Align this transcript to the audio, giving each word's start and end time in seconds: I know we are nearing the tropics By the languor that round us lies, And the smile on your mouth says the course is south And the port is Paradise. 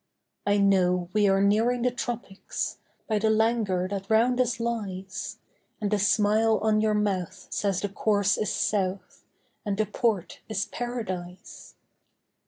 I 0.47 0.57
know 0.57 1.09
we 1.13 1.27
are 1.29 1.43
nearing 1.43 1.83
the 1.83 1.91
tropics 1.91 2.79
By 3.07 3.19
the 3.19 3.29
languor 3.29 3.87
that 3.91 4.09
round 4.09 4.41
us 4.41 4.59
lies, 4.59 5.37
And 5.79 5.91
the 5.91 5.99
smile 5.99 6.57
on 6.63 6.81
your 6.81 6.95
mouth 6.95 7.45
says 7.51 7.81
the 7.81 7.89
course 7.89 8.35
is 8.35 8.51
south 8.51 9.23
And 9.63 9.77
the 9.77 9.85
port 9.85 10.39
is 10.49 10.65
Paradise. 10.65 11.75